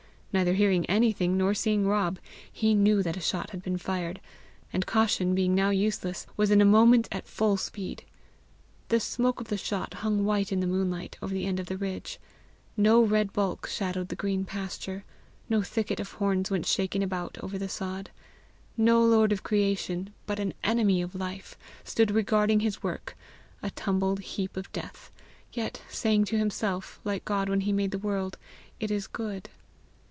Neither 0.33 0.53
hearing 0.53 0.85
anything, 0.85 1.35
nor 1.37 1.53
seeing 1.53 1.85
Rob, 1.85 2.17
he 2.49 2.73
knew 2.73 3.03
that 3.03 3.17
a 3.17 3.19
shot 3.19 3.49
had 3.49 3.61
been 3.61 3.77
fired, 3.77 4.21
and, 4.71 4.85
caution 4.85 5.35
being 5.35 5.53
now 5.53 5.71
useless, 5.71 6.25
was 6.37 6.51
in 6.51 6.61
a 6.61 6.65
moment 6.65 7.09
at 7.11 7.27
full 7.27 7.57
speed. 7.57 8.05
The 8.87 9.01
smoke 9.01 9.41
of 9.41 9.49
the 9.49 9.57
shot 9.57 9.95
hung 9.95 10.23
white 10.23 10.53
in 10.53 10.61
the 10.61 10.67
moonlight 10.67 11.17
over 11.21 11.33
the 11.33 11.45
end 11.45 11.59
of 11.59 11.65
the 11.65 11.75
ridge. 11.75 12.17
No 12.77 13.01
red 13.03 13.33
bulk 13.33 13.67
shadowed 13.67 14.07
the 14.07 14.15
green 14.15 14.45
pasture, 14.45 15.03
no 15.49 15.61
thicket 15.63 15.99
of 15.99 16.13
horns 16.13 16.49
went 16.49 16.65
shaking 16.65 17.03
about 17.03 17.37
over 17.43 17.57
the 17.57 17.67
sod. 17.67 18.09
No 18.77 19.03
lord 19.03 19.33
of 19.33 19.43
creation, 19.43 20.13
but 20.27 20.39
an 20.39 20.53
enemy 20.63 21.01
of 21.01 21.13
life, 21.13 21.57
stood 21.83 22.09
regarding 22.11 22.61
his 22.61 22.81
work, 22.81 23.17
a 23.61 23.69
tumbled 23.71 24.21
heap 24.21 24.55
of 24.55 24.71
death, 24.71 25.11
yet 25.51 25.81
saying 25.89 26.23
to 26.23 26.37
himself, 26.37 27.01
like 27.03 27.25
God 27.25 27.49
when 27.49 27.59
he 27.59 27.73
made 27.73 27.91
the 27.91 27.97
world, 27.99 28.37
"It 28.79 28.91
is 28.91 29.07
good." 29.07 29.49